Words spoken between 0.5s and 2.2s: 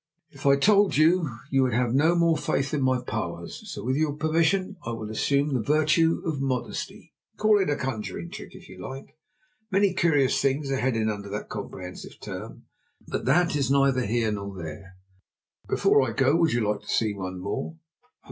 told you, you would have no